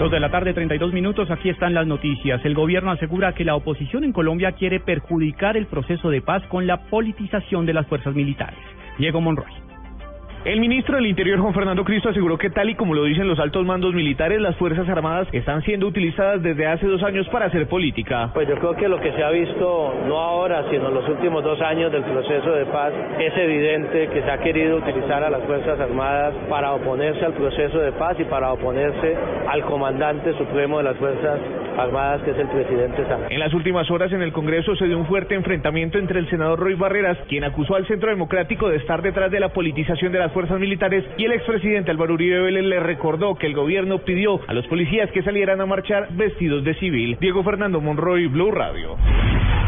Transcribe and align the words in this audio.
Dos 0.00 0.10
de 0.10 0.18
la 0.18 0.30
tarde, 0.30 0.54
32 0.54 0.94
minutos. 0.94 1.30
Aquí 1.30 1.50
están 1.50 1.74
las 1.74 1.86
noticias. 1.86 2.42
El 2.46 2.54
gobierno 2.54 2.90
asegura 2.90 3.34
que 3.34 3.44
la 3.44 3.54
oposición 3.54 4.02
en 4.02 4.14
Colombia 4.14 4.52
quiere 4.52 4.80
perjudicar 4.80 5.58
el 5.58 5.66
proceso 5.66 6.08
de 6.08 6.22
paz 6.22 6.42
con 6.46 6.66
la 6.66 6.88
politización 6.88 7.66
de 7.66 7.74
las 7.74 7.86
fuerzas 7.86 8.14
militares. 8.14 8.58
Diego 8.96 9.20
Monroy. 9.20 9.69
El 10.42 10.58
ministro 10.58 10.96
del 10.96 11.06
Interior, 11.06 11.38
Juan 11.38 11.52
Fernando 11.52 11.84
Cristo, 11.84 12.08
aseguró 12.08 12.38
que 12.38 12.48
tal 12.48 12.70
y 12.70 12.74
como 12.74 12.94
lo 12.94 13.04
dicen 13.04 13.28
los 13.28 13.38
altos 13.38 13.66
mandos 13.66 13.92
militares, 13.92 14.40
las 14.40 14.56
Fuerzas 14.56 14.88
Armadas 14.88 15.28
están 15.32 15.60
siendo 15.64 15.86
utilizadas 15.86 16.42
desde 16.42 16.66
hace 16.66 16.86
dos 16.86 17.02
años 17.02 17.28
para 17.28 17.44
hacer 17.44 17.68
política. 17.68 18.30
Pues 18.32 18.48
yo 18.48 18.54
creo 18.54 18.74
que 18.74 18.88
lo 18.88 18.98
que 19.02 19.12
se 19.12 19.22
ha 19.22 19.28
visto, 19.28 19.94
no 20.08 20.18
ahora, 20.18 20.64
sino 20.70 20.88
en 20.88 20.94
los 20.94 21.06
últimos 21.10 21.44
dos 21.44 21.60
años 21.60 21.92
del 21.92 22.04
proceso 22.04 22.52
de 22.52 22.64
paz, 22.64 22.90
es 23.18 23.36
evidente 23.36 24.08
que 24.08 24.22
se 24.22 24.30
ha 24.30 24.38
querido 24.38 24.78
utilizar 24.78 25.22
a 25.22 25.28
las 25.28 25.42
Fuerzas 25.42 25.78
Armadas 25.78 26.34
para 26.48 26.72
oponerse 26.72 27.22
al 27.22 27.34
proceso 27.34 27.78
de 27.78 27.92
paz 27.92 28.18
y 28.18 28.24
para 28.24 28.50
oponerse 28.50 29.18
al 29.46 29.62
comandante 29.66 30.32
supremo 30.38 30.78
de 30.78 30.84
las 30.84 30.96
Fuerzas 30.96 31.38
Armadas, 31.76 32.22
que 32.22 32.30
es 32.30 32.38
el 32.38 32.48
presidente 32.48 33.06
Santos. 33.06 33.30
En 33.30 33.40
las 33.40 33.52
últimas 33.52 33.90
horas 33.90 34.10
en 34.12 34.22
el 34.22 34.32
Congreso 34.32 34.74
se 34.76 34.86
dio 34.86 34.98
un 34.98 35.06
fuerte 35.06 35.34
enfrentamiento 35.34 35.98
entre 35.98 36.18
el 36.18 36.30
senador 36.30 36.60
Roy 36.60 36.74
Barreras, 36.74 37.18
quien 37.28 37.44
acusó 37.44 37.74
al 37.74 37.86
Centro 37.86 38.08
Democrático 38.08 38.70
de 38.70 38.78
estar 38.78 39.02
detrás 39.02 39.30
de 39.30 39.40
la 39.40 39.50
politización 39.50 40.12
de 40.12 40.18
las 40.18 40.29
fuerzas 40.30 40.58
militares 40.58 41.04
y 41.16 41.24
el 41.24 41.32
expresidente 41.32 41.90
Álvaro 41.90 42.14
Uribe 42.14 42.40
Vélez 42.40 42.64
le 42.64 42.80
recordó 42.80 43.34
que 43.34 43.46
el 43.46 43.54
gobierno 43.54 43.98
pidió 43.98 44.40
a 44.46 44.52
los 44.52 44.66
policías 44.66 45.10
que 45.12 45.22
salieran 45.22 45.60
a 45.60 45.66
marchar 45.66 46.08
vestidos 46.12 46.64
de 46.64 46.74
civil. 46.74 47.16
Diego 47.20 47.42
Fernando 47.42 47.80
Monroy, 47.80 48.26
Blue 48.26 48.50
Radio. 48.50 48.96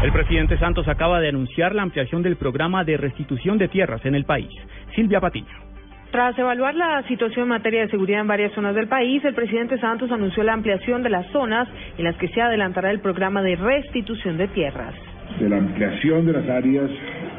El 0.03 0.11
presidente 0.11 0.57
Santos 0.57 0.87
acaba 0.87 1.19
de 1.21 1.29
anunciar 1.29 1.73
la 1.73 1.83
ampliación 1.83 2.23
del 2.23 2.35
programa 2.35 2.83
de 2.83 2.97
restitución 2.97 3.57
de 3.57 3.69
tierras 3.69 4.05
en 4.05 4.15
el 4.15 4.25
país. 4.25 4.51
Silvia 4.95 5.21
Patiño. 5.21 5.73
Tras 6.11 6.37
evaluar 6.37 6.75
la 6.75 7.01
situación 7.07 7.43
en 7.43 7.49
materia 7.49 7.81
de 7.81 7.89
seguridad 7.89 8.21
en 8.21 8.27
varias 8.27 8.51
zonas 8.53 8.75
del 8.75 8.87
país, 8.87 9.25
el 9.25 9.33
presidente 9.33 9.79
Santos 9.79 10.11
anunció 10.11 10.43
la 10.43 10.53
ampliación 10.53 11.01
de 11.01 11.09
las 11.09 11.25
zonas 11.31 11.67
en 11.97 12.03
las 12.03 12.15
que 12.17 12.27
se 12.27 12.39
adelantará 12.39 12.91
el 12.91 12.99
programa 12.99 13.41
de 13.41 13.55
restitución 13.55 14.37
de 14.37 14.47
tierras. 14.49 14.93
De 15.39 15.49
la 15.49 15.57
ampliación 15.57 16.27
de 16.27 16.33
las 16.33 16.47
áreas 16.47 16.91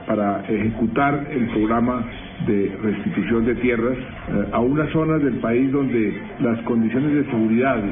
para 0.06 0.44
ejecutar 0.48 1.26
el 1.30 1.48
programa 1.50 2.04
de 2.46 2.76
restitución 2.82 3.46
de 3.46 3.54
tierras 3.56 3.96
eh, 3.96 4.48
a 4.52 4.60
unas 4.60 4.90
zonas 4.90 5.22
del 5.22 5.36
país 5.36 5.70
donde 5.72 6.20
las 6.40 6.58
condiciones 6.62 7.14
de 7.14 7.24
seguridad 7.30 7.82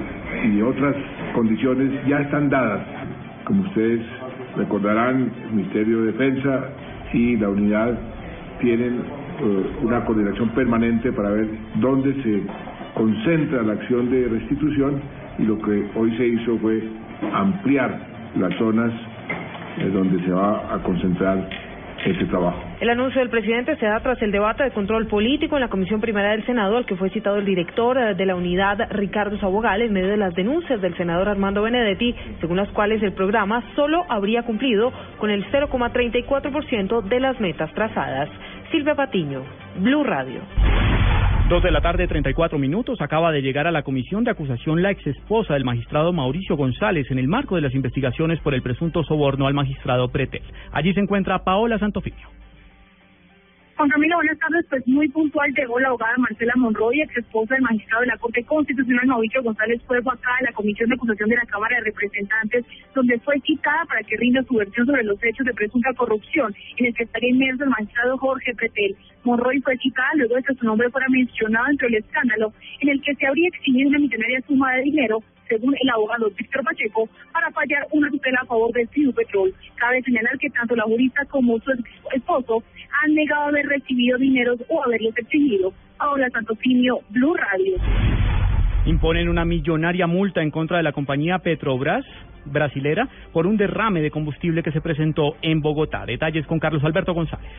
y 0.44 0.60
otras 0.60 0.94
condiciones 1.34 1.90
ya 2.06 2.20
están 2.20 2.50
dadas. 2.50 2.82
Como 3.44 3.62
ustedes 3.62 4.00
recordarán, 4.56 5.30
el 5.46 5.52
Ministerio 5.54 6.00
de 6.00 6.12
Defensa 6.12 6.68
y 7.12 7.36
la 7.36 7.48
unidad 7.48 7.98
tienen 8.60 9.00
eh, 9.40 9.66
una 9.82 10.04
coordinación 10.04 10.50
permanente 10.50 11.12
para 11.12 11.30
ver 11.30 11.48
dónde 11.76 12.14
se 12.22 12.42
concentra 12.94 13.62
la 13.62 13.72
acción 13.72 14.10
de 14.10 14.28
restitución 14.28 15.00
y 15.38 15.42
lo 15.44 15.58
que 15.58 15.86
hoy 15.94 16.14
se 16.16 16.26
hizo 16.26 16.58
fue 16.58 16.82
ampliar 17.32 17.98
las 18.36 18.54
zonas 18.56 18.92
eh, 19.78 19.90
donde 19.92 20.22
se 20.24 20.30
va 20.30 20.74
a 20.74 20.78
concentrar 20.82 21.48
El 22.80 22.90
anuncio 22.90 23.20
del 23.20 23.30
presidente 23.30 23.76
se 23.76 23.86
da 23.86 24.00
tras 24.00 24.20
el 24.22 24.32
debate 24.32 24.64
de 24.64 24.72
control 24.72 25.06
político 25.06 25.56
en 25.56 25.60
la 25.60 25.68
Comisión 25.68 26.00
Primera 26.00 26.32
del 26.32 26.44
Senado, 26.44 26.76
al 26.76 26.84
que 26.84 26.96
fue 26.96 27.10
citado 27.10 27.36
el 27.36 27.44
director 27.44 27.96
eh, 27.96 28.14
de 28.14 28.26
la 28.26 28.34
unidad, 28.34 28.78
Ricardo 28.90 29.38
Sabogal, 29.38 29.82
en 29.82 29.92
medio 29.92 30.08
de 30.08 30.16
las 30.16 30.34
denuncias 30.34 30.80
del 30.80 30.96
senador 30.96 31.28
Armando 31.28 31.62
Benedetti, 31.62 32.14
según 32.40 32.56
las 32.56 32.68
cuales 32.70 33.02
el 33.02 33.12
programa 33.12 33.62
solo 33.76 34.04
habría 34.08 34.42
cumplido 34.42 34.92
con 35.18 35.30
el 35.30 35.44
0,34% 35.52 37.02
de 37.02 37.20
las 37.20 37.38
metas 37.40 37.72
trazadas. 37.72 38.28
Silvia 38.72 38.94
Patiño, 38.94 39.42
Blue 39.78 40.02
Radio. 40.02 40.40
Dos 41.52 41.62
de 41.62 41.70
la 41.70 41.82
tarde, 41.82 42.08
34 42.08 42.58
minutos. 42.58 43.02
Acaba 43.02 43.30
de 43.30 43.42
llegar 43.42 43.66
a 43.66 43.70
la 43.70 43.82
comisión 43.82 44.24
de 44.24 44.30
acusación 44.30 44.80
la 44.80 44.90
exesposa 44.90 45.52
del 45.52 45.66
magistrado 45.66 46.10
Mauricio 46.10 46.56
González 46.56 47.10
en 47.10 47.18
el 47.18 47.28
marco 47.28 47.56
de 47.56 47.60
las 47.60 47.74
investigaciones 47.74 48.40
por 48.40 48.54
el 48.54 48.62
presunto 48.62 49.04
soborno 49.04 49.46
al 49.46 49.52
magistrado 49.52 50.08
Pretel. 50.08 50.40
Allí 50.72 50.94
se 50.94 51.00
encuentra 51.00 51.44
Paola 51.44 51.78
Santofimio. 51.78 52.41
Juan 53.82 53.90
Camilo, 53.90 54.14
buenas 54.14 54.38
tardes. 54.38 54.64
Pues 54.70 54.86
muy 54.86 55.08
puntual 55.08 55.52
llegó 55.54 55.80
la 55.80 55.88
abogada 55.88 56.14
Marcela 56.16 56.52
Monroy, 56.54 57.00
ex 57.00 57.16
esposa 57.16 57.54
del 57.54 57.64
magistrado 57.64 58.02
de 58.02 58.06
la 58.06 58.16
Corte 58.16 58.44
Constitucional 58.44 59.08
Mauricio 59.08 59.42
González 59.42 59.82
Fuego, 59.88 60.12
acá 60.12 60.30
en 60.38 60.46
la 60.46 60.52
Comisión 60.52 60.88
de 60.88 60.94
Acusación 60.94 61.28
de 61.28 61.34
la 61.34 61.46
Cámara 61.46 61.74
de 61.78 61.90
Representantes, 61.90 62.64
donde 62.94 63.18
fue 63.18 63.40
citada 63.40 63.84
para 63.86 64.04
que 64.04 64.16
rinda 64.18 64.40
su 64.44 64.54
versión 64.54 64.86
sobre 64.86 65.02
los 65.02 65.18
hechos 65.24 65.44
de 65.44 65.52
presunta 65.52 65.92
corrupción 65.94 66.54
en 66.76 66.86
el 66.86 66.94
que 66.94 67.02
estaría 67.02 67.30
inmerso 67.30 67.64
el 67.64 67.70
magistrado 67.70 68.18
Jorge 68.18 68.54
Pretel. 68.54 68.94
Monroy 69.24 69.60
fue 69.62 69.76
citada 69.78 70.10
luego 70.14 70.36
de 70.36 70.44
que 70.44 70.54
su 70.54 70.64
nombre 70.64 70.88
fuera 70.88 71.08
mencionado 71.08 71.66
entre 71.68 71.88
el 71.88 71.94
escándalo 71.96 72.52
en 72.82 72.88
el 72.88 73.02
que 73.02 73.16
se 73.16 73.26
habría 73.26 73.48
eximido 73.48 73.88
una 73.88 73.98
millonaria 73.98 74.42
suma 74.46 74.74
de 74.74 74.82
dinero 74.82 75.18
según 75.48 75.74
el 75.80 75.90
abogado 75.90 76.30
Víctor 76.36 76.64
Pacheco, 76.64 77.08
para 77.32 77.50
fallar 77.50 77.86
una 77.92 78.10
tutela 78.10 78.40
a 78.42 78.46
favor 78.46 78.72
del 78.72 78.88
Ciudad 78.88 79.14
Petrol. 79.14 79.54
Cabe 79.76 80.02
señalar 80.02 80.38
que 80.38 80.50
tanto 80.50 80.76
la 80.76 80.84
jurista 80.84 81.24
como 81.26 81.58
su 81.60 81.72
esposo 82.14 82.62
han 83.02 83.14
negado 83.14 83.48
haber 83.48 83.66
recibido 83.66 84.18
dineros 84.18 84.60
o 84.68 84.82
haberlos 84.84 85.16
exigido. 85.16 85.72
Ahora 85.98 86.28
Santofimio, 86.30 87.00
Blue 87.10 87.34
Radio. 87.34 87.76
Imponen 88.86 89.28
una 89.28 89.44
millonaria 89.44 90.06
multa 90.06 90.42
en 90.42 90.50
contra 90.50 90.78
de 90.78 90.82
la 90.82 90.92
compañía 90.92 91.38
Petrobras 91.38 92.04
brasilera 92.44 93.08
por 93.32 93.46
un 93.46 93.56
derrame 93.56 94.02
de 94.02 94.10
combustible 94.10 94.62
que 94.62 94.72
se 94.72 94.80
presentó 94.80 95.36
en 95.42 95.60
Bogotá. 95.60 96.04
Detalles 96.06 96.46
con 96.46 96.58
Carlos 96.58 96.82
Alberto 96.84 97.14
González. 97.14 97.50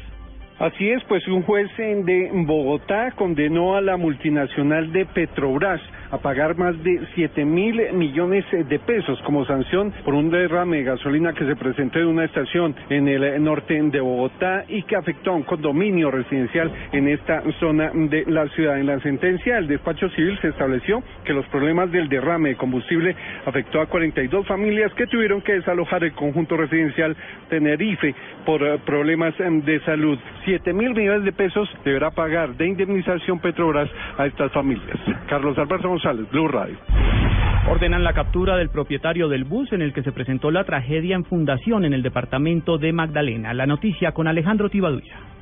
Así 0.59 0.89
es, 0.89 1.03
pues 1.05 1.27
un 1.27 1.41
juez 1.44 1.67
de 1.77 2.29
Bogotá 2.45 3.11
condenó 3.11 3.75
a 3.75 3.81
la 3.81 3.97
multinacional 3.97 4.91
de 4.91 5.05
Petrobras 5.05 5.81
a 6.13 6.19
pagar 6.19 6.56
más 6.56 6.81
de 6.84 7.01
7 7.16 7.44
mil 7.44 7.91
millones 7.94 8.46
de 8.51 8.79
pesos 8.79 9.19
como 9.24 9.46
sanción 9.46 9.91
por 10.06 10.13
un 10.13 10.29
derrame 10.29 10.78
de 10.78 10.84
gasolina 10.84 11.34
que 11.34 11.44
se 11.44 11.56
presentó 11.56 11.97
en 11.97 12.06
una 12.06 12.25
estación 12.25 12.75
en 12.90 13.07
el 13.07 13.44
norte 13.44 13.81
de 13.81 14.00
Bogotá 14.00 14.63
y 14.68 14.84
que 14.84 14.96
afectó 14.96 15.31
a 15.31 15.35
un 15.35 15.41
condominio 15.41 16.12
residencial 16.12 16.72
en 16.91 17.07
esta 17.07 17.41
zona 17.59 17.90
de 17.96 18.25
la 18.28 18.47
ciudad. 18.50 18.79
En 18.79 18.85
la 18.85 19.00
sentencia 19.00 19.56
del 19.56 19.68
despacho 19.68 20.07
civil 20.09 20.38
se 20.40 20.50
estableció 20.50 21.01
que 21.25 21.34
los 21.34 21.47
problemas 21.47 21.91
del 21.91 22.07
derrame 22.07 22.50
de 22.50 22.56
combustible 22.57 23.16
afectó 23.47 23.81
a 23.81 23.88
42 23.88 24.45
familias 24.45 24.94
que 24.94 25.07
tuvieron 25.07 25.41
que 25.41 25.53
desalojar 25.53 26.03
el 26.03 26.13
conjunto 26.13 26.56
residencial 26.57 27.16
Tenerife 27.50 28.13
por 28.45 28.62
problemas 28.81 29.34
de 29.40 29.80
salud. 29.80 30.19
7 30.45 30.74
mil 30.74 30.94
millones 30.94 31.24
de 31.24 31.31
pesos 31.31 31.68
deberá 31.84 32.12
pagar 32.12 32.56
de 32.56 32.68
indemnización 32.68 33.40
Petrobras 33.40 33.90
a 34.19 34.28
estas 34.28 34.51
familias. 34.51 35.00
Carlos 35.28 35.57
Alberto 35.57 35.90
González, 36.03 36.30
Blue 36.31 36.50
Radio. 36.50 36.75
Ordenan 37.69 38.03
la 38.03 38.12
captura 38.12 38.58
del 38.58 38.68
propietario 38.68 39.30
del 39.30 39.46
bus 39.46 39.72
en 39.72 39.81
el 39.81 39.94
que 39.94 40.03
se 40.03 40.12
presentó 40.12 40.52
la 40.52 40.66
tragedia 40.66 41.16
en 41.16 41.24
Fundación 41.24 41.86
en 41.86 41.94
el 41.94 42.03
departamento 42.03 42.78
de 42.78 42.91
Magdalena. 42.91 43.53
La 43.53 43.66
noticia 43.66 44.12
con 44.12 44.28
Alejandro 44.28 44.69
Tibaduiza. 44.69 45.32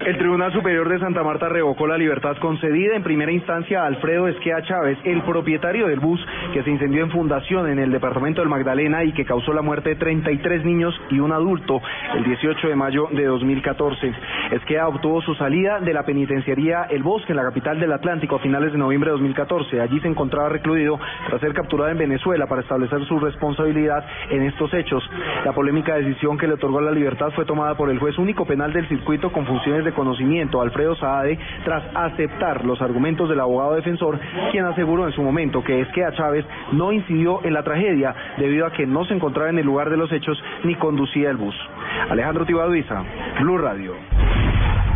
El 0.00 0.16
Tribunal 0.16 0.52
Superior 0.52 0.88
de 0.88 1.00
Santa 1.00 1.24
Marta 1.24 1.48
revocó 1.48 1.88
la 1.88 1.98
libertad 1.98 2.36
concedida 2.36 2.94
en 2.94 3.02
primera 3.02 3.32
instancia 3.32 3.82
a 3.82 3.86
Alfredo 3.86 4.28
Esquea 4.28 4.62
Chávez, 4.62 4.96
el 5.02 5.22
propietario 5.22 5.88
del 5.88 5.98
bus 5.98 6.24
que 6.52 6.62
se 6.62 6.70
incendió 6.70 7.02
en 7.02 7.10
fundación 7.10 7.68
en 7.68 7.80
el 7.80 7.90
departamento 7.90 8.40
del 8.40 8.48
Magdalena 8.48 9.02
y 9.02 9.12
que 9.12 9.24
causó 9.24 9.52
la 9.52 9.60
muerte 9.60 9.90
de 9.90 9.96
33 9.96 10.64
niños 10.64 10.94
y 11.10 11.18
un 11.18 11.32
adulto 11.32 11.82
el 12.16 12.24
18 12.24 12.68
de 12.68 12.76
mayo 12.76 13.08
de 13.10 13.24
2014. 13.24 14.14
Esquea 14.52 14.86
obtuvo 14.86 15.20
su 15.20 15.34
salida 15.34 15.80
de 15.80 15.92
la 15.92 16.04
penitenciaría 16.04 16.84
El 16.84 17.02
Bosque 17.02 17.32
en 17.32 17.36
la 17.36 17.42
capital 17.42 17.80
del 17.80 17.92
Atlántico 17.92 18.36
a 18.36 18.38
finales 18.38 18.72
de 18.72 18.78
noviembre 18.78 19.10
de 19.10 19.14
2014. 19.14 19.80
Allí 19.80 19.98
se 20.00 20.08
encontraba 20.08 20.48
recluido 20.48 20.98
tras 21.26 21.40
ser 21.40 21.52
capturado 21.52 21.90
en 21.90 21.98
Venezuela 21.98 22.46
para 22.46 22.62
establecer 22.62 23.04
su 23.06 23.18
responsabilidad 23.18 24.06
en 24.30 24.44
estos 24.44 24.72
hechos. 24.74 25.02
La 25.44 25.52
polémica 25.52 25.96
decisión 25.96 26.38
que 26.38 26.46
le 26.46 26.54
otorgó 26.54 26.80
la 26.80 26.92
libertad 26.92 27.30
fue 27.34 27.44
tomada 27.44 27.74
por 27.74 27.90
el 27.90 27.98
juez 27.98 28.16
único 28.16 28.46
penal 28.46 28.72
del 28.72 28.88
circuito 28.88 29.32
con 29.32 29.44
funciones 29.44 29.84
de 29.84 29.87
conocimiento, 29.92 30.60
Alfredo 30.60 30.94
Saade, 30.96 31.38
tras 31.64 31.84
aceptar 31.94 32.64
los 32.64 32.80
argumentos 32.80 33.28
del 33.28 33.40
abogado 33.40 33.74
defensor, 33.74 34.18
quien 34.50 34.64
aseguró 34.64 35.06
en 35.06 35.12
su 35.12 35.22
momento 35.22 35.62
que 35.62 35.80
Esquea 35.80 36.12
Chávez 36.12 36.44
no 36.72 36.92
incidió 36.92 37.44
en 37.44 37.54
la 37.54 37.62
tragedia 37.62 38.14
debido 38.36 38.66
a 38.66 38.72
que 38.72 38.86
no 38.86 39.04
se 39.04 39.14
encontraba 39.14 39.50
en 39.50 39.58
el 39.58 39.66
lugar 39.66 39.90
de 39.90 39.96
los 39.96 40.10
hechos 40.12 40.42
ni 40.64 40.74
conducía 40.74 41.30
el 41.30 41.36
bus. 41.36 41.54
Alejandro 42.10 42.44
Tibaduiza, 42.44 43.02
Blue 43.40 43.58
Radio. 43.58 43.94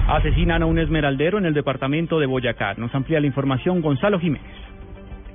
Asesinan 0.09 0.63
a 0.63 0.67
un 0.67 0.79
esmeraldero 0.79 1.39
en 1.39 1.47
el 1.47 1.55
departamento 1.55 2.19
de 2.19 2.27
Boyacá. 2.27 2.75
Nos 2.75 2.95
amplía 2.95 3.21
la 3.21 3.27
información 3.27 3.81
Gonzalo 3.81 4.19
Jiménez. 4.19 4.72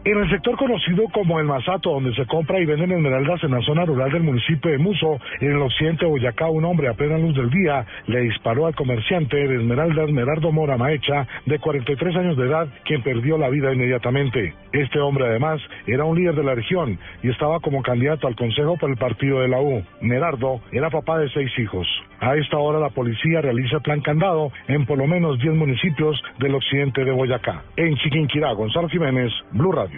En 0.07 0.17
el 0.17 0.29
sector 0.29 0.55
conocido 0.55 1.03
como 1.11 1.37
el 1.37 1.45
Masato, 1.45 1.89
donde 1.89 2.15
se 2.15 2.25
compra 2.27 2.61
y 2.61 2.65
venden 2.65 2.93
esmeraldas 2.93 3.43
en 3.43 3.51
la 3.51 3.61
zona 3.63 3.83
rural 3.83 4.09
del 4.09 4.23
municipio 4.23 4.71
de 4.71 4.77
Muso, 4.77 5.19
en 5.41 5.51
el 5.51 5.61
occidente 5.61 6.05
de 6.05 6.11
Boyacá, 6.11 6.47
un 6.47 6.63
hombre 6.63 6.87
a 6.87 6.93
plena 6.93 7.17
luz 7.17 7.35
del 7.35 7.49
día 7.49 7.85
le 8.05 8.21
disparó 8.21 8.67
al 8.67 8.73
comerciante 8.73 9.35
de 9.35 9.55
esmeraldas 9.57 10.09
Merardo 10.09 10.53
Mora 10.53 10.77
Maecha, 10.77 11.27
de 11.45 11.59
43 11.59 12.15
años 12.15 12.37
de 12.37 12.45
edad, 12.45 12.69
quien 12.85 13.03
perdió 13.03 13.37
la 13.37 13.49
vida 13.49 13.73
inmediatamente. 13.73 14.53
Este 14.71 14.97
hombre, 14.97 15.25
además, 15.25 15.59
era 15.87 16.05
un 16.05 16.17
líder 16.17 16.35
de 16.35 16.43
la 16.45 16.55
región 16.55 16.97
y 17.21 17.29
estaba 17.29 17.59
como 17.59 17.83
candidato 17.83 18.27
al 18.27 18.37
Consejo 18.37 18.77
por 18.77 18.89
el 18.89 18.95
partido 18.95 19.41
de 19.41 19.49
la 19.49 19.59
U. 19.59 19.83
Merardo 19.99 20.61
era 20.71 20.89
papá 20.89 21.19
de 21.19 21.27
seis 21.31 21.51
hijos. 21.59 21.85
A 22.19 22.35
esta 22.35 22.57
hora 22.57 22.79
la 22.79 22.89
policía 22.89 23.41
realiza 23.41 23.79
plan 23.79 24.01
candado 24.01 24.51
en 24.67 24.85
por 24.85 24.97
lo 24.97 25.05
menos 25.05 25.37
10 25.39 25.53
municipios 25.53 26.19
del 26.39 26.55
occidente 26.55 27.05
de 27.05 27.11
Boyacá. 27.11 27.63
En 27.75 27.95
Chiquinquirá, 27.97 28.53
Gonzalo 28.53 28.89
Jiménez, 28.89 29.31
Blue 29.51 29.71
Radio. 29.71 29.96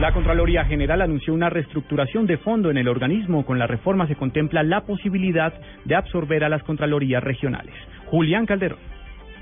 La 0.00 0.12
Contraloría 0.12 0.64
General 0.64 1.02
anunció 1.02 1.32
una 1.32 1.50
reestructuración 1.50 2.26
de 2.26 2.38
fondo 2.38 2.70
en 2.70 2.76
el 2.76 2.88
organismo. 2.88 3.46
Con 3.46 3.58
la 3.58 3.66
reforma 3.66 4.06
se 4.08 4.16
contempla 4.16 4.62
la 4.62 4.82
posibilidad 4.82 5.54
de 5.84 5.94
absorber 5.94 6.44
a 6.44 6.48
las 6.48 6.62
Contralorías 6.64 7.22
regionales. 7.22 7.74
Julián 8.06 8.46
Calderón. 8.46 8.78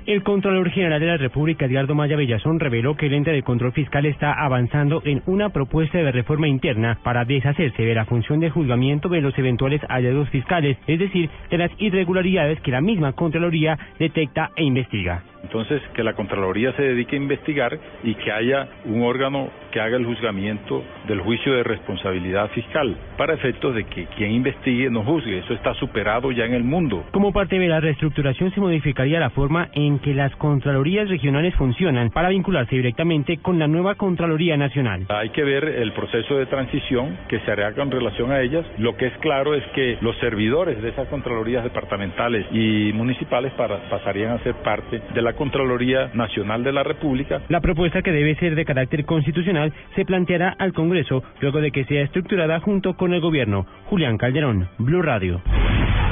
El 0.05 0.21
Contralor 0.21 0.69
General 0.69 0.99
de 0.99 1.07
la 1.07 1.17
República, 1.17 1.65
Edgardo 1.65 1.95
Maya 1.95 2.17
Bellazón, 2.17 2.59
reveló 2.59 2.97
que 2.97 3.05
el 3.05 3.13
ente 3.13 3.31
de 3.31 3.41
control 3.41 3.71
fiscal 3.71 4.05
está 4.05 4.33
avanzando 4.33 5.01
en 5.05 5.23
una 5.27 5.49
propuesta 5.49 5.97
de 5.97 6.11
reforma 6.11 6.49
interna 6.49 6.99
para 7.03 7.23
deshacerse 7.23 7.83
de 7.83 7.95
la 7.95 8.03
función 8.03 8.41
de 8.41 8.49
juzgamiento 8.49 9.07
de 9.07 9.21
los 9.21 9.37
eventuales 9.39 9.81
hallazgos 9.87 10.29
fiscales, 10.29 10.77
es 10.87 10.99
decir, 10.99 11.29
de 11.49 11.57
las 11.57 11.71
irregularidades 11.77 12.59
que 12.59 12.71
la 12.71 12.81
misma 12.81 13.13
Contraloría 13.13 13.79
detecta 13.97 14.51
e 14.57 14.63
investiga. 14.65 15.23
Entonces, 15.43 15.81
que 15.93 16.03
la 16.03 16.13
Contraloría 16.13 16.73
se 16.73 16.81
dedique 16.81 17.15
a 17.15 17.19
investigar 17.19 17.77
y 18.03 18.15
que 18.15 18.31
haya 18.31 18.67
un 18.85 19.03
órgano 19.03 19.49
que 19.71 19.79
haga 19.79 19.97
el 19.97 20.05
juzgamiento 20.05 20.83
del 21.07 21.19
juicio 21.19 21.53
de 21.53 21.63
responsabilidad 21.63 22.49
fiscal, 22.51 22.95
para 23.17 23.33
efectos 23.33 23.75
de 23.75 23.83
que 23.85 24.05
quien 24.15 24.31
investigue 24.31 24.89
no 24.89 25.03
juzgue. 25.03 25.39
Eso 25.39 25.53
está 25.53 25.73
superado 25.75 26.31
ya 26.31 26.45
en 26.45 26.53
el 26.53 26.63
mundo. 26.63 27.05
Como 27.11 27.33
parte 27.33 27.59
de 27.59 27.67
la 27.67 27.79
reestructuración 27.79 28.51
se 28.51 28.61
modificaría 28.61 29.19
la 29.19 29.29
forma 29.31 29.69
en 29.73 29.99
que 29.99 30.13
las 30.13 30.33
Contralorías 30.37 31.09
regionales 31.09 31.53
funcionan 31.55 32.09
para 32.09 32.29
vincularse 32.29 32.75
directamente 32.75 33.37
con 33.37 33.59
la 33.59 33.67
nueva 33.67 33.95
Contraloría 33.95 34.57
Nacional. 34.57 35.05
Hay 35.09 35.29
que 35.29 35.43
ver 35.43 35.65
el 35.65 35.91
proceso 35.91 36.37
de 36.37 36.45
transición 36.45 37.17
que 37.27 37.39
se 37.41 37.51
hará 37.51 37.73
con 37.73 37.91
relación 37.91 38.31
a 38.31 38.41
ellas. 38.41 38.65
Lo 38.77 38.95
que 38.95 39.07
es 39.07 39.17
claro 39.17 39.55
es 39.55 39.63
que 39.73 39.97
los 40.01 40.17
servidores 40.19 40.81
de 40.81 40.89
esas 40.89 41.07
Contralorías 41.09 41.63
departamentales 41.63 42.45
y 42.51 42.91
municipales 42.93 43.51
pasarían 43.53 44.31
a 44.31 44.39
ser 44.39 44.55
parte 44.55 45.01
de 45.13 45.21
la 45.21 45.32
Contraloría 45.35 46.11
Nacional 46.13 46.63
de 46.63 46.71
la 46.71 46.83
República. 46.83 47.41
La 47.49 47.61
propuesta 47.61 48.01
que 48.01 48.11
debe 48.11 48.35
ser 48.35 48.55
de 48.55 48.65
carácter 48.65 49.05
constitucional 49.05 49.73
se 49.95 50.05
planteará 50.05 50.55
al 50.57 50.73
Congreso 50.73 51.23
luego 51.41 51.61
de 51.61 51.71
que 51.71 51.85
sea 51.85 52.03
estructurada 52.03 52.59
junto 52.59 52.95
con 52.95 53.13
el 53.13 53.21
gobierno. 53.21 53.65
Julián 53.85 54.17
Calderón, 54.17 54.69
Blue 54.77 55.01
Radio. 55.01 55.41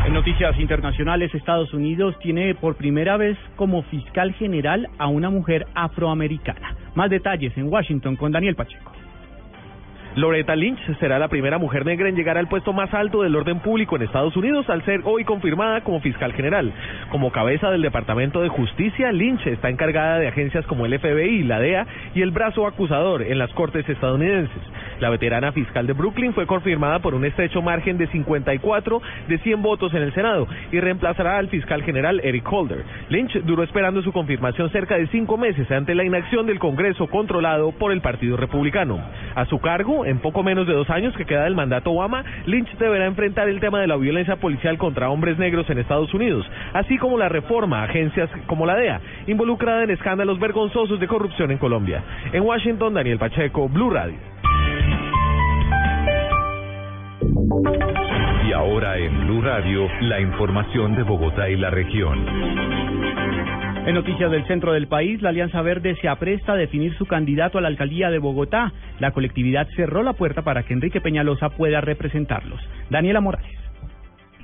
En 0.05 0.13
noticias 0.13 0.59
internacionales, 0.59 1.33
Estados 1.33 1.73
Unidos 1.73 2.17
tiene 2.19 2.55
por 2.55 2.75
primera 2.75 3.17
vez 3.17 3.37
como 3.55 3.83
fiscal 3.83 4.33
general 4.33 4.87
a 4.97 5.07
una 5.07 5.29
mujer 5.29 5.67
afroamericana. 5.75 6.75
Más 6.95 7.09
detalles 7.09 7.55
en 7.55 7.71
Washington 7.71 8.15
con 8.15 8.31
Daniel 8.31 8.55
Pacheco. 8.55 8.91
Loretta 10.15 10.57
Lynch 10.57 10.79
será 10.99 11.19
la 11.19 11.29
primera 11.29 11.57
mujer 11.57 11.85
negra 11.85 12.09
en 12.09 12.15
llegar 12.15 12.37
al 12.37 12.49
puesto 12.49 12.73
más 12.73 12.93
alto 12.93 13.21
del 13.21 13.33
orden 13.33 13.59
público 13.59 13.95
en 13.95 14.01
Estados 14.01 14.35
Unidos 14.35 14.69
al 14.69 14.83
ser 14.83 15.01
hoy 15.05 15.23
confirmada 15.23 15.81
como 15.81 16.01
fiscal 16.01 16.33
general. 16.33 16.73
Como 17.09 17.31
cabeza 17.31 17.71
del 17.71 17.81
Departamento 17.81 18.41
de 18.41 18.49
Justicia, 18.49 19.13
Lynch 19.13 19.47
está 19.47 19.69
encargada 19.69 20.19
de 20.19 20.27
agencias 20.27 20.65
como 20.65 20.85
el 20.85 20.99
FBI, 20.99 21.43
la 21.43 21.59
DEA 21.59 21.87
y 22.13 22.21
el 22.21 22.31
brazo 22.31 22.67
acusador 22.67 23.21
en 23.21 23.39
las 23.39 23.51
cortes 23.53 23.87
estadounidenses. 23.87 24.61
La 25.01 25.09
veterana 25.09 25.51
fiscal 25.51 25.87
de 25.87 25.93
Brooklyn 25.93 26.31
fue 26.31 26.45
confirmada 26.45 26.99
por 26.99 27.15
un 27.15 27.25
estrecho 27.25 27.63
margen 27.63 27.97
de 27.97 28.05
54 28.05 29.01
de 29.27 29.37
100 29.39 29.61
votos 29.63 29.91
en 29.95 30.03
el 30.03 30.13
Senado 30.13 30.47
y 30.71 30.79
reemplazará 30.79 31.39
al 31.39 31.47
fiscal 31.47 31.81
general 31.81 32.21
Eric 32.23 32.47
Holder. 32.47 32.83
Lynch 33.09 33.33
duró 33.41 33.63
esperando 33.63 34.03
su 34.03 34.11
confirmación 34.11 34.69
cerca 34.69 34.97
de 34.97 35.07
cinco 35.07 35.37
meses 35.37 35.71
ante 35.71 35.95
la 35.95 36.03
inacción 36.03 36.45
del 36.45 36.59
Congreso 36.59 37.07
controlado 37.07 37.71
por 37.71 37.91
el 37.91 38.01
Partido 38.01 38.37
Republicano. 38.37 39.01
A 39.33 39.45
su 39.45 39.59
cargo, 39.59 40.05
en 40.05 40.19
poco 40.19 40.43
menos 40.43 40.67
de 40.67 40.73
dos 40.73 40.91
años 40.91 41.17
que 41.17 41.25
queda 41.25 41.45
del 41.45 41.55
mandato 41.55 41.89
Obama, 41.89 42.23
Lynch 42.45 42.71
deberá 42.77 43.07
enfrentar 43.07 43.49
el 43.49 43.59
tema 43.59 43.81
de 43.81 43.87
la 43.87 43.97
violencia 43.97 44.35
policial 44.35 44.77
contra 44.77 45.09
hombres 45.09 45.39
negros 45.39 45.67
en 45.71 45.79
Estados 45.79 46.13
Unidos, 46.13 46.45
así 46.73 46.99
como 46.99 47.17
la 47.17 47.27
reforma 47.27 47.81
a 47.81 47.85
agencias 47.85 48.29
como 48.45 48.67
la 48.67 48.75
DEA, 48.75 49.01
involucrada 49.25 49.83
en 49.83 49.89
escándalos 49.89 50.39
vergonzosos 50.39 50.99
de 50.99 51.07
corrupción 51.07 51.49
en 51.49 51.57
Colombia. 51.57 52.03
En 52.33 52.43
Washington, 52.43 52.93
Daniel 52.93 53.17
Pacheco, 53.17 53.67
Blue 53.67 53.89
Radio. 53.89 54.30
Y 58.47 58.53
ahora 58.53 58.97
en 58.97 59.25
Blue 59.25 59.41
Radio, 59.41 59.87
la 60.01 60.19
información 60.19 60.95
de 60.95 61.03
Bogotá 61.03 61.49
y 61.49 61.57
la 61.57 61.69
región. 61.69 62.25
En 63.85 63.95
noticias 63.95 64.29
del 64.31 64.45
centro 64.45 64.73
del 64.73 64.87
país, 64.87 65.21
la 65.21 65.29
Alianza 65.29 65.61
Verde 65.61 65.95
se 66.01 66.07
apresta 66.07 66.53
a 66.53 66.55
definir 66.55 66.95
su 66.97 67.05
candidato 67.05 67.57
a 67.57 67.61
la 67.61 67.67
alcaldía 67.67 68.09
de 68.09 68.19
Bogotá. 68.19 68.71
La 68.99 69.11
colectividad 69.11 69.67
cerró 69.75 70.03
la 70.03 70.13
puerta 70.13 70.43
para 70.43 70.63
que 70.63 70.73
Enrique 70.73 71.01
Peñalosa 71.01 71.49
pueda 71.49 71.81
representarlos. 71.81 72.61
Daniela 72.89 73.21
Morales. 73.21 73.61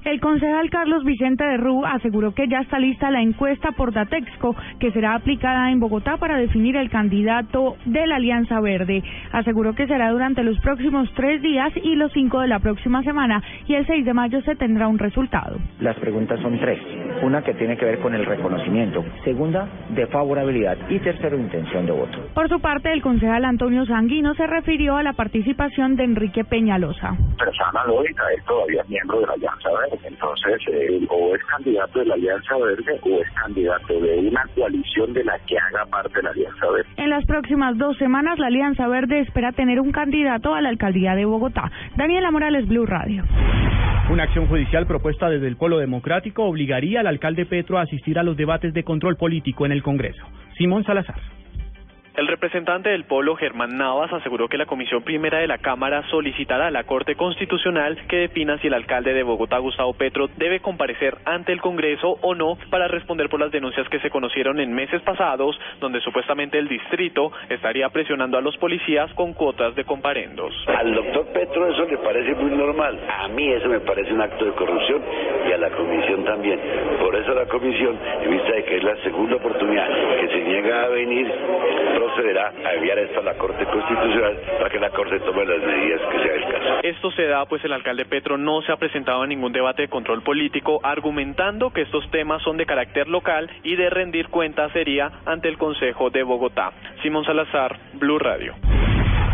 El 0.07 0.21
concejal 0.21 0.69
Carlos 0.69 1.03
Vicente 1.03 1.43
de 1.43 1.57
Rú 1.57 1.85
aseguró 1.85 2.33
que 2.33 2.47
ya 2.47 2.61
está 2.61 2.79
lista 2.79 3.11
la 3.11 3.21
encuesta 3.21 3.73
por 3.73 3.91
Datexco 3.91 4.55
que 4.79 4.89
será 4.93 5.15
aplicada 5.15 5.69
en 5.69 5.81
Bogotá 5.81 6.15
para 6.15 6.37
definir 6.37 6.77
el 6.77 6.89
candidato 6.89 7.75
de 7.83 8.07
la 8.07 8.15
Alianza 8.15 8.61
Verde. 8.61 9.03
Aseguró 9.33 9.75
que 9.75 9.85
será 9.85 10.09
durante 10.11 10.43
los 10.43 10.57
próximos 10.61 11.11
tres 11.13 11.41
días 11.41 11.73
y 11.83 11.95
los 11.95 12.13
cinco 12.13 12.39
de 12.39 12.47
la 12.47 12.59
próxima 12.59 13.03
semana 13.03 13.43
y 13.65 13.73
el 13.73 13.85
6 13.85 14.05
de 14.05 14.13
mayo 14.13 14.39
se 14.43 14.55
tendrá 14.55 14.87
un 14.87 14.97
resultado. 14.97 15.57
Las 15.81 15.97
preguntas 15.97 16.39
son 16.39 16.57
tres. 16.57 16.79
Una 17.21 17.41
que 17.41 17.53
tiene 17.55 17.75
que 17.75 17.83
ver 17.83 17.99
con 17.99 18.15
el 18.15 18.25
reconocimiento, 18.25 19.03
segunda 19.25 19.67
de 19.89 20.07
favorabilidad 20.07 20.77
y 20.87 20.99
tercero 20.99 21.37
intención 21.37 21.85
de 21.85 21.91
voto. 21.91 22.17
Por 22.33 22.47
su 22.47 22.61
parte, 22.61 22.93
el 22.93 23.01
concejal 23.01 23.43
Antonio 23.43 23.85
Sanguino 23.85 24.35
se 24.35 24.47
refirió 24.47 24.95
a 24.95 25.03
la 25.03 25.11
participación 25.11 25.97
de 25.97 26.05
Enrique 26.05 26.45
Peñalosa. 26.45 27.17
Persona 27.37 27.83
lógica, 27.85 28.23
es 28.37 28.45
todavía 28.45 28.85
miembro 28.87 29.19
de 29.19 29.27
la 29.27 29.33
Alianza 29.33 29.69
Verde. 29.69 29.96
Entonces, 30.03 30.61
eh, 30.71 31.05
o 31.09 31.35
es 31.35 31.43
candidato 31.45 31.99
de 31.99 32.05
la 32.05 32.15
Alianza 32.15 32.57
Verde 32.57 32.99
o 33.01 33.21
es 33.21 33.31
candidato 33.31 33.99
de 33.99 34.19
una 34.19 34.45
coalición 34.55 35.13
de 35.13 35.23
la 35.23 35.37
que 35.39 35.57
haga 35.57 35.85
parte 35.85 36.17
de 36.17 36.23
la 36.23 36.29
Alianza 36.31 36.67
Verde. 36.71 36.89
En 36.97 37.09
las 37.09 37.25
próximas 37.25 37.77
dos 37.77 37.97
semanas, 37.97 38.39
la 38.39 38.47
Alianza 38.47 38.87
Verde 38.87 39.19
espera 39.19 39.51
tener 39.51 39.79
un 39.79 39.91
candidato 39.91 40.53
a 40.53 40.61
la 40.61 40.69
alcaldía 40.69 41.15
de 41.15 41.25
Bogotá. 41.25 41.71
Daniela 41.95 42.31
Morales, 42.31 42.67
Blue 42.67 42.85
Radio. 42.85 43.23
Una 44.09 44.23
acción 44.23 44.47
judicial 44.47 44.87
propuesta 44.87 45.29
desde 45.29 45.47
el 45.47 45.57
Polo 45.57 45.79
Democrático 45.79 46.45
obligaría 46.45 47.01
al 47.01 47.07
alcalde 47.07 47.45
Petro 47.45 47.77
a 47.77 47.81
asistir 47.81 48.17
a 48.17 48.23
los 48.23 48.37
debates 48.37 48.73
de 48.73 48.83
control 48.83 49.17
político 49.17 49.65
en 49.65 49.73
el 49.73 49.83
Congreso. 49.83 50.25
Simón 50.57 50.85
Salazar. 50.85 51.19
El 52.17 52.25
representante 52.25 52.89
del 52.89 53.03
Polo, 53.03 53.35
Germán 53.35 53.77
Navas, 53.77 54.11
aseguró 54.11 54.47
que 54.47 54.57
la 54.57 54.65
Comisión 54.65 55.03
Primera 55.03 55.37
de 55.37 55.45
la 55.45 55.59
Cámara 55.59 56.01
solicitará 56.09 56.65
a 56.65 56.71
la 56.71 56.83
Corte 56.83 57.13
Constitucional 57.13 57.95
que 58.07 58.17
defina 58.17 58.57
si 58.57 58.65
el 58.65 58.73
alcalde 58.73 59.13
de 59.13 59.21
Bogotá, 59.21 59.59
Gustavo 59.59 59.93
Petro, 59.93 60.27
debe 60.35 60.59
comparecer 60.59 61.19
ante 61.25 61.51
el 61.51 61.61
Congreso 61.61 62.17
o 62.23 62.33
no 62.33 62.57
para 62.71 62.87
responder 62.87 63.29
por 63.29 63.39
las 63.39 63.51
denuncias 63.51 63.87
que 63.89 63.99
se 63.99 64.09
conocieron 64.09 64.59
en 64.59 64.73
meses 64.73 64.99
pasados, 65.03 65.59
donde 65.79 66.01
supuestamente 66.01 66.57
el 66.57 66.67
distrito 66.67 67.31
estaría 67.49 67.87
presionando 67.89 68.39
a 68.39 68.41
los 68.41 68.57
policías 68.57 69.13
con 69.13 69.33
cuotas 69.35 69.75
de 69.75 69.83
comparendos. 69.83 70.55
Al 70.75 70.95
doctor 70.95 71.27
Petro 71.27 71.67
eso 71.67 71.85
le 71.85 71.99
parece 71.99 72.33
muy 72.33 72.49
normal. 72.49 72.99
A 73.15 73.27
mí 73.27 73.47
eso 73.47 73.69
me 73.69 73.81
parece 73.81 74.11
un 74.11 74.21
acto 74.21 74.43
de 74.43 74.53
corrupción 74.53 75.03
y 75.47 75.51
a 75.51 75.57
la 75.59 75.69
Comisión 75.69 76.25
también. 76.25 76.59
Por 76.99 77.15
eso 77.15 77.35
la 77.35 77.45
Comisión, 77.45 77.95
en 78.23 78.31
vista 78.31 78.53
de 78.53 78.63
que 78.63 78.77
es 78.77 78.83
la 78.83 78.95
segunda 79.03 79.35
oportunidad 79.35 79.87
que 80.19 80.27
se 80.29 80.41
niega 80.41 80.85
a 80.85 80.87
venir, 80.87 81.31
procederá 82.07 82.53
a 82.65 82.73
enviar 82.73 82.97
esto 82.99 83.19
a 83.19 83.23
la 83.23 83.33
Corte 83.37 83.65
Constitucional 83.65 84.39
para 84.57 84.69
que 84.69 84.79
la 84.79 84.89
Corte 84.91 85.19
tome 85.19 85.45
las 85.45 85.59
medidas 85.59 86.01
que 86.11 86.17
sea 86.23 86.33
el 86.35 86.43
caso. 86.45 86.79
Esto 86.83 87.11
se 87.11 87.27
da 87.27 87.45
pues 87.45 87.63
el 87.65 87.73
alcalde 87.73 88.05
Petro 88.05 88.37
no 88.37 88.61
se 88.61 88.71
ha 88.71 88.77
presentado 88.77 89.23
en 89.23 89.29
ningún 89.29 89.51
debate 89.51 89.83
de 89.83 89.87
control 89.89 90.23
político 90.23 90.79
argumentando 90.83 91.71
que 91.71 91.81
estos 91.81 92.09
temas 92.11 92.41
son 92.43 92.57
de 92.57 92.65
carácter 92.65 93.07
local 93.07 93.49
y 93.63 93.75
de 93.75 93.89
rendir 93.89 94.29
cuentas 94.29 94.71
sería 94.71 95.11
ante 95.25 95.49
el 95.49 95.57
Consejo 95.57 96.09
de 96.09 96.23
Bogotá. 96.23 96.71
Simón 97.01 97.25
Salazar, 97.25 97.77
Blue 97.93 98.19
Radio. 98.19 98.53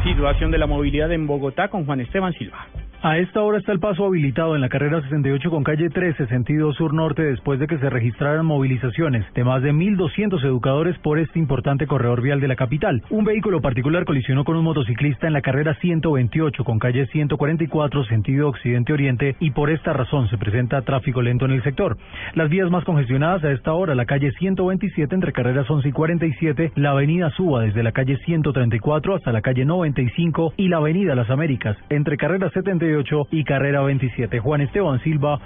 Situación 0.03 0.51
de 0.51 0.57
la 0.57 0.67
movilidad 0.67 1.11
en 1.11 1.27
Bogotá 1.27 1.69
con 1.69 1.85
Juan 1.85 2.01
Esteban 2.01 2.33
Silva. 2.33 2.67
A 3.05 3.17
esta 3.17 3.41
hora 3.41 3.57
está 3.57 3.74
el 3.74 3.81
paso 3.81 4.05
habilitado 4.05 4.55
en 4.55 4.62
la 4.62 4.69
carrera 4.69 5.01
68 5.01 5.50
con 5.50 5.65
calle 5.65 5.89
13, 5.89 6.25
sentido 6.27 6.72
sur-norte, 6.72 7.22
después 7.22 7.60
de 7.60 7.67
que 7.67 7.77
se 7.77 7.89
registraran 7.89 8.45
movilizaciones 8.45 9.25
de 9.33 9.43
más 9.43 9.62
de 9.62 9.74
1.200 9.74 10.41
educadores 10.45 10.98
por 11.00 11.19
este 11.19 11.38
importante 11.38 11.86
corredor 11.86 12.22
vial 12.22 12.39
de 12.39 12.48
la 12.48 12.55
capital. 12.55 13.03
Un 13.10 13.25
vehículo 13.25 13.60
particular 13.60 14.05
colisionó 14.05 14.45
con 14.45 14.55
un 14.55 14.63
motociclista 14.63 15.27
en 15.27 15.33
la 15.33 15.41
carrera 15.41 15.75
128 15.81 16.63
con 16.63 16.79
calle 16.79 17.05
144, 17.07 18.05
sentido 18.05 18.48
occidente-oriente, 18.48 19.36
y 19.41 19.51
por 19.51 19.69
esta 19.69 19.91
razón 19.91 20.29
se 20.29 20.38
presenta 20.38 20.81
tráfico 20.83 21.22
lento 21.22 21.43
en 21.43 21.51
el 21.51 21.63
sector. 21.63 21.98
Las 22.36 22.50
vías 22.50 22.72
más 22.72 22.86
congestionadas 22.86 23.43
a 23.43 23.51
esta 23.51 23.74
hora, 23.74 23.95
la 23.95 24.05
calle 24.05 24.31
127 24.31 25.13
entre 25.13 25.33
carreras 25.33 25.69
11 25.69 25.89
y 25.89 25.91
47, 25.91 26.72
la 26.75 26.91
avenida 26.91 27.31
Suba 27.31 27.63
desde 27.63 27.83
la 27.83 27.91
calle 27.91 28.15
134 28.24 29.15
hasta 29.15 29.33
la 29.33 29.41
calle 29.41 29.65
95 29.65 30.53
y 30.55 30.69
la 30.69 30.77
avenida 30.77 31.15
Las 31.15 31.29
Américas 31.29 31.75
entre 31.89 32.15
carrera 32.15 32.50
78 32.50 32.92
y 33.31 33.43
carrera 33.43 33.81
27. 33.81 34.39
Juan 34.39 34.62
Esteban 34.62 35.01
Silva, 35.03 35.39